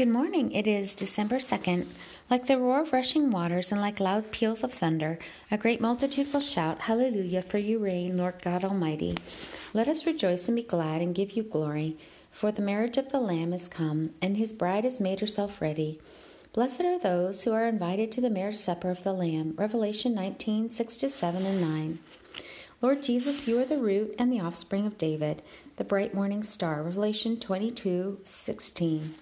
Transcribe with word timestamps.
Good 0.00 0.08
morning. 0.08 0.52
It 0.52 0.66
is 0.66 0.94
December 0.94 1.40
2nd. 1.40 1.84
Like 2.30 2.46
the 2.46 2.56
roar 2.56 2.80
of 2.80 2.92
rushing 2.94 3.30
waters 3.30 3.70
and 3.70 3.82
like 3.82 4.00
loud 4.00 4.30
peals 4.30 4.64
of 4.64 4.72
thunder, 4.72 5.18
a 5.50 5.58
great 5.58 5.78
multitude 5.78 6.32
will 6.32 6.40
shout, 6.40 6.80
Hallelujah, 6.80 7.42
for 7.42 7.58
you 7.58 7.78
reign, 7.78 8.16
Lord 8.16 8.40
God 8.40 8.64
Almighty. 8.64 9.18
Let 9.74 9.88
us 9.88 10.06
rejoice 10.06 10.48
and 10.48 10.56
be 10.56 10.62
glad 10.62 11.02
and 11.02 11.14
give 11.14 11.32
you 11.32 11.42
glory, 11.42 11.98
for 12.30 12.50
the 12.50 12.62
marriage 12.62 12.96
of 12.96 13.10
the 13.10 13.20
Lamb 13.20 13.52
is 13.52 13.68
come, 13.68 14.14
and 14.22 14.38
his 14.38 14.54
bride 14.54 14.84
has 14.84 15.00
made 15.00 15.20
herself 15.20 15.60
ready. 15.60 16.00
Blessed 16.54 16.80
are 16.80 16.98
those 16.98 17.42
who 17.42 17.52
are 17.52 17.68
invited 17.68 18.10
to 18.12 18.22
the 18.22 18.30
marriage 18.30 18.56
supper 18.56 18.90
of 18.90 19.04
the 19.04 19.12
Lamb. 19.12 19.52
Revelation 19.58 20.14
19 20.14 20.70
6 20.70 20.96
7 21.12 21.44
and 21.44 21.60
9. 21.60 21.98
Lord 22.80 23.02
Jesus, 23.02 23.46
you 23.46 23.60
are 23.60 23.66
the 23.66 23.76
root 23.76 24.14
and 24.18 24.32
the 24.32 24.40
offspring 24.40 24.86
of 24.86 24.96
David, 24.96 25.42
the 25.76 25.84
bright 25.84 26.14
morning 26.14 26.42
star. 26.42 26.82
Revelation 26.82 27.38
22 27.38 28.20
16. 28.24 29.14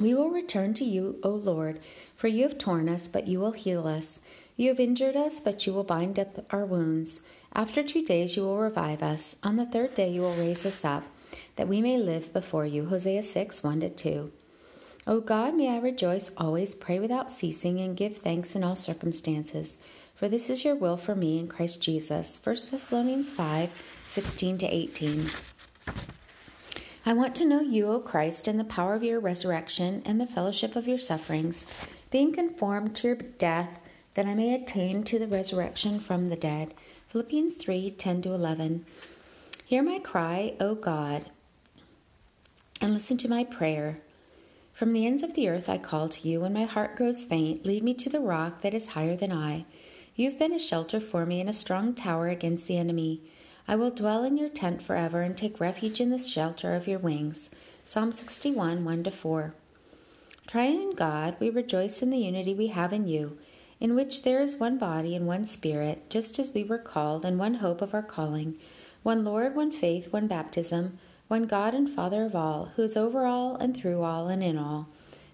We 0.00 0.12
will 0.12 0.30
return 0.30 0.74
to 0.74 0.84
you, 0.84 1.20
O 1.22 1.30
Lord, 1.30 1.78
for 2.16 2.26
you 2.26 2.42
have 2.42 2.58
torn 2.58 2.88
us, 2.88 3.06
but 3.06 3.28
you 3.28 3.38
will 3.38 3.52
heal 3.52 3.86
us. 3.86 4.18
You 4.56 4.68
have 4.70 4.80
injured 4.80 5.16
us, 5.16 5.38
but 5.40 5.66
you 5.66 5.72
will 5.72 5.84
bind 5.84 6.18
up 6.18 6.44
our 6.50 6.64
wounds. 6.64 7.20
After 7.54 7.82
two 7.82 8.04
days 8.04 8.36
you 8.36 8.42
will 8.42 8.58
revive 8.58 9.02
us. 9.02 9.36
On 9.42 9.56
the 9.56 9.66
third 9.66 9.94
day 9.94 10.10
you 10.10 10.22
will 10.22 10.34
raise 10.34 10.66
us 10.66 10.84
up, 10.84 11.04
that 11.56 11.68
we 11.68 11.80
may 11.80 11.96
live 11.96 12.32
before 12.32 12.66
you. 12.66 12.86
Hosea 12.86 13.22
6 13.22 13.62
1 13.62 13.94
2. 13.94 14.32
O 15.06 15.20
God, 15.20 15.54
may 15.54 15.68
I 15.68 15.78
rejoice 15.78 16.32
always, 16.36 16.74
pray 16.74 16.98
without 16.98 17.30
ceasing, 17.30 17.78
and 17.78 17.96
give 17.96 18.16
thanks 18.16 18.56
in 18.56 18.64
all 18.64 18.76
circumstances. 18.76 19.76
For 20.14 20.28
this 20.28 20.48
is 20.48 20.64
your 20.64 20.76
will 20.76 20.96
for 20.96 21.14
me 21.14 21.38
in 21.38 21.46
Christ 21.46 21.80
Jesus. 21.82 22.40
1 22.42 22.56
Thessalonians 22.70 23.30
5 23.30 23.70
16 24.08 24.58
18. 24.62 25.30
I 27.06 27.12
want 27.12 27.34
to 27.36 27.44
know 27.44 27.60
you, 27.60 27.88
O 27.88 28.00
Christ, 28.00 28.48
and 28.48 28.58
the 28.58 28.64
power 28.64 28.94
of 28.94 29.02
your 29.02 29.20
resurrection 29.20 30.00
and 30.06 30.18
the 30.18 30.26
fellowship 30.26 30.74
of 30.74 30.88
your 30.88 30.98
sufferings, 30.98 31.66
being 32.10 32.32
conformed 32.32 32.96
to 32.96 33.08
your 33.08 33.16
death, 33.16 33.78
that 34.14 34.24
I 34.24 34.34
may 34.34 34.54
attain 34.54 35.04
to 35.04 35.18
the 35.18 35.28
resurrection 35.28 36.00
from 36.00 36.30
the 36.30 36.36
dead. 36.36 36.72
Philippians 37.08 37.56
3 37.56 37.90
10 37.90 38.22
11. 38.24 38.86
Hear 39.66 39.82
my 39.82 39.98
cry, 39.98 40.54
O 40.58 40.74
God, 40.74 41.26
and 42.80 42.94
listen 42.94 43.18
to 43.18 43.28
my 43.28 43.44
prayer. 43.44 43.98
From 44.72 44.94
the 44.94 45.06
ends 45.06 45.22
of 45.22 45.34
the 45.34 45.48
earth 45.48 45.68
I 45.68 45.76
call 45.76 46.08
to 46.08 46.26
you. 46.26 46.40
When 46.40 46.54
my 46.54 46.64
heart 46.64 46.96
grows 46.96 47.22
faint, 47.22 47.66
lead 47.66 47.84
me 47.84 47.92
to 47.94 48.08
the 48.08 48.20
rock 48.20 48.62
that 48.62 48.72
is 48.72 48.88
higher 48.88 49.14
than 49.14 49.30
I. 49.30 49.66
You 50.16 50.30
have 50.30 50.38
been 50.38 50.52
a 50.52 50.58
shelter 50.58 51.00
for 51.00 51.26
me 51.26 51.40
and 51.40 51.50
a 51.50 51.52
strong 51.52 51.94
tower 51.94 52.28
against 52.28 52.66
the 52.66 52.78
enemy. 52.78 53.20
I 53.66 53.76
will 53.76 53.90
dwell 53.90 54.24
in 54.24 54.36
your 54.36 54.50
tent 54.50 54.82
forever 54.82 55.22
and 55.22 55.36
take 55.36 55.58
refuge 55.58 56.00
in 56.00 56.10
the 56.10 56.18
shelter 56.18 56.74
of 56.74 56.86
your 56.86 56.98
wings. 56.98 57.48
Psalm 57.86 58.12
61 58.12 58.84
1 58.84 59.04
4. 59.04 59.54
Triune 60.46 60.94
God, 60.94 61.36
we 61.40 61.48
rejoice 61.48 62.02
in 62.02 62.10
the 62.10 62.18
unity 62.18 62.52
we 62.52 62.66
have 62.66 62.92
in 62.92 63.08
you, 63.08 63.38
in 63.80 63.94
which 63.94 64.22
there 64.22 64.40
is 64.40 64.56
one 64.56 64.76
body 64.76 65.16
and 65.16 65.26
one 65.26 65.46
spirit, 65.46 66.10
just 66.10 66.38
as 66.38 66.50
we 66.50 66.62
were 66.62 66.78
called, 66.78 67.24
and 67.24 67.38
one 67.38 67.54
hope 67.54 67.80
of 67.80 67.94
our 67.94 68.02
calling, 68.02 68.56
one 69.02 69.24
Lord, 69.24 69.54
one 69.56 69.72
faith, 69.72 70.12
one 70.12 70.26
baptism, 70.26 70.98
one 71.28 71.44
God 71.44 71.72
and 71.72 71.88
Father 71.88 72.24
of 72.24 72.36
all, 72.36 72.72
who 72.76 72.82
is 72.82 72.98
over 72.98 73.24
all 73.24 73.56
and 73.56 73.74
through 73.74 74.02
all 74.02 74.28
and 74.28 74.42
in 74.42 74.58
all. 74.58 74.88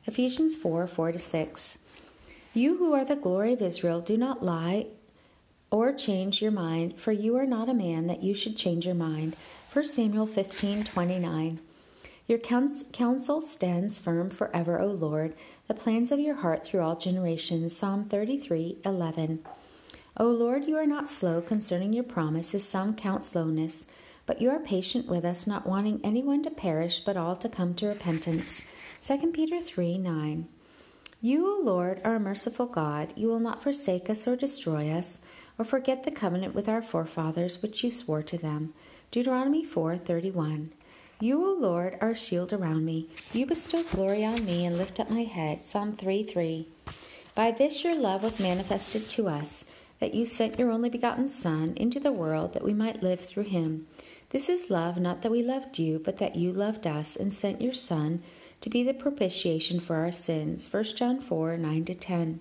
Ephesians 0.07 0.55
4 0.55 0.87
4 0.87 1.19
6. 1.19 1.79
You 2.55 2.79
who 2.79 2.95
are 2.95 3.05
the 3.05 3.17
glory 3.17 3.53
of 3.53 3.61
Israel, 3.63 4.01
do 4.01 4.17
not 4.17 4.45
lie 4.45 4.87
or 5.71 5.93
change 5.93 6.43
your 6.43 6.51
mind, 6.51 6.99
for 6.99 7.13
you 7.13 7.37
are 7.37 7.47
not 7.47 7.69
a 7.69 7.75
man 7.75 8.07
that 8.07 8.23
you 8.23 8.35
should 8.35 8.57
change 8.57 8.87
your 8.87 8.95
mind. 8.95 9.37
1 9.73 9.85
Samuel 9.85 10.27
15 10.27 10.85
29. 10.85 11.61
Your 12.27 12.39
counsel 12.39 13.41
stands 13.41 13.99
firm 13.99 14.31
forever, 14.31 14.81
O 14.81 14.87
Lord, 14.87 15.35
the 15.67 15.75
plans 15.75 16.13
of 16.13 16.21
your 16.21 16.37
heart 16.37 16.65
through 16.65 16.81
all 16.81 16.95
generations. 16.95 17.77
Psalm 17.77 18.05
33 18.05 18.79
11. 18.85 19.45
O 20.17 20.27
Lord, 20.27 20.67
you 20.67 20.77
are 20.77 20.87
not 20.87 21.09
slow 21.11 21.41
concerning 21.41 21.93
your 21.93 22.05
promise, 22.05 22.55
as 22.55 22.65
some 22.65 22.95
count 22.95 23.25
slowness, 23.25 23.87
but 24.27 24.41
you 24.41 24.51
are 24.51 24.61
patient 24.61 25.07
with 25.07 25.25
us, 25.25 25.47
not 25.47 25.67
wanting 25.67 26.01
anyone 26.05 26.43
to 26.45 26.51
perish, 26.51 27.01
but 27.01 27.17
all 27.17 27.35
to 27.35 27.49
come 27.49 27.75
to 27.75 27.89
repentance. 27.89 28.63
2 29.01 29.33
Peter 29.33 29.61
3 29.61 29.99
9. 29.99 30.49
You, 31.23 31.47
O 31.47 31.61
Lord, 31.63 32.01
are 32.03 32.15
a 32.15 32.21
merciful 32.21 32.65
God. 32.65 33.13
You 33.15 33.29
will 33.29 33.41
not 33.41 33.63
forsake 33.63 34.09
us 34.09 34.27
or 34.27 34.37
destroy 34.37 34.89
us, 34.91 35.19
or 35.59 35.67
forget 35.67 36.05
the 36.05 36.11
covenant 36.11 36.55
with 36.55 36.67
our 36.67 36.81
forefathers 36.81 37.61
which 37.61 37.85
you 37.85 37.91
swore 37.91 38.23
to 38.23 38.39
them. 38.39 38.73
Deuteronomy 39.11 39.63
4:31. 39.63 40.71
You, 41.21 41.45
O 41.45 41.53
Lord, 41.53 41.99
are 42.01 42.13
a 42.13 42.17
shield 42.17 42.55
around 42.55 42.87
me. 42.87 43.11
You 43.35 43.45
bestow 43.45 43.83
glory 43.83 44.25
on 44.25 44.47
me 44.47 44.65
and 44.65 44.79
lift 44.79 44.99
up 44.99 45.11
my 45.11 45.25
head. 45.25 45.63
Psalm 45.63 45.95
3:3. 45.95 46.69
By 47.35 47.51
this 47.51 47.85
your 47.85 47.95
love 47.95 48.23
was 48.23 48.41
manifested 48.41 49.11
to 49.11 49.29
us, 49.29 49.67
that 49.99 50.15
you 50.15 50.25
sent 50.25 50.59
your 50.59 50.71
only 50.71 50.89
begotten 50.89 51.29
Son 51.29 51.75
into 51.77 52.01
the 52.01 52.13
world 52.13 52.55
that 52.55 52.65
we 52.65 52.73
might 52.73 53.03
live 53.03 53.21
through 53.21 53.43
him. 53.43 53.87
This 54.31 54.49
is 54.49 54.71
love, 54.71 54.97
not 54.97 55.21
that 55.21 55.31
we 55.31 55.43
loved 55.43 55.79
you, 55.79 55.99
but 55.99 56.17
that 56.17 56.37
you 56.37 56.51
loved 56.51 56.87
us 56.87 57.15
and 57.15 57.35
sent 57.35 57.61
your 57.61 57.75
Son 57.75 58.23
to 58.61 58.71
be 58.71 58.83
the 58.83 58.95
propitiation 58.95 59.81
for 59.81 59.97
our 59.97 60.13
sins. 60.13 60.73
1 60.73 60.85
John 60.97 61.21
4 61.21 61.57
9 61.57 61.85
10. 61.85 62.41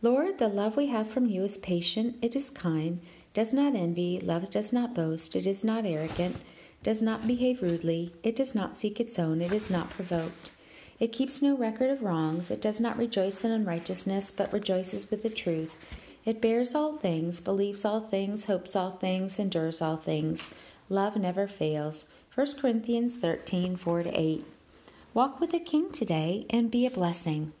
Lord, 0.00 0.38
the 0.38 0.48
love 0.48 0.76
we 0.76 0.86
have 0.86 1.10
from 1.10 1.26
you 1.26 1.42
is 1.42 1.58
patient, 1.58 2.16
it 2.22 2.36
is 2.36 2.50
kind, 2.50 3.00
does 3.34 3.52
not 3.52 3.74
envy, 3.74 4.20
loves 4.20 4.48
does 4.48 4.72
not 4.72 4.94
boast, 4.94 5.34
it 5.34 5.46
is 5.46 5.64
not 5.64 5.84
arrogant, 5.84 6.36
does 6.84 7.02
not 7.02 7.26
behave 7.26 7.62
rudely, 7.62 8.12
it 8.22 8.36
does 8.36 8.54
not 8.54 8.76
seek 8.76 9.00
its 9.00 9.18
own, 9.18 9.42
it 9.42 9.52
is 9.52 9.70
not 9.70 9.90
provoked. 9.90 10.52
It 11.00 11.12
keeps 11.12 11.42
no 11.42 11.56
record 11.56 11.90
of 11.90 12.02
wrongs, 12.02 12.50
it 12.50 12.62
does 12.62 12.80
not 12.80 12.96
rejoice 12.96 13.44
in 13.44 13.50
unrighteousness, 13.50 14.30
but 14.30 14.52
rejoices 14.52 15.10
with 15.10 15.22
the 15.24 15.30
truth. 15.30 15.76
It 16.24 16.40
bears 16.40 16.74
all 16.74 16.96
things, 16.96 17.40
believes 17.40 17.84
all 17.84 18.00
things, 18.00 18.44
hopes 18.44 18.76
all 18.76 18.92
things, 18.92 19.38
endures 19.38 19.80
all 19.80 19.96
things. 19.96 20.52
Love 20.88 21.16
never 21.16 21.48
fails. 21.48 22.04
1 22.34 22.46
Corinthians 22.60 23.16
13 23.16 23.76
4 23.76 24.04
8. 24.06 24.44
Walk 25.18 25.40
with 25.40 25.50
the 25.50 25.58
King 25.58 25.90
today 25.90 26.46
and 26.48 26.70
be 26.70 26.86
a 26.86 26.92
blessing. 26.92 27.52